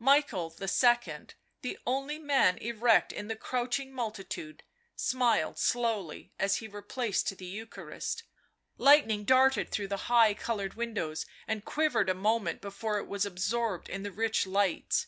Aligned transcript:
Michael 0.00 0.52
II., 0.60 0.66
the 1.62 1.78
only 1.86 2.18
man 2.18 2.58
erect 2.58 3.12
in 3.12 3.28
the 3.28 3.36
crouching 3.36 3.92
multitude, 3.92 4.64
smiled 4.96 5.58
slowly 5.60 6.32
as 6.40 6.56
he 6.56 6.66
replaced 6.66 7.38
the 7.38 7.46
Eucharist; 7.46 8.24
lightning 8.78 9.22
darted 9.24 9.70
through 9.70 9.86
the 9.86 10.06
high 10.10 10.34
coloured 10.34 10.74
windows 10.74 11.24
and 11.46 11.64
quivered 11.64 12.08
a 12.10 12.14
moment 12.14 12.60
before 12.60 12.98
it 12.98 13.06
was 13.06 13.24
absorbed 13.24 13.88
in 13.88 14.02
the 14.02 14.10
rich 14.10 14.44
lights. 14.44 15.06